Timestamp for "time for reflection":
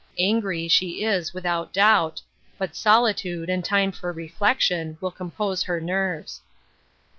3.63-4.97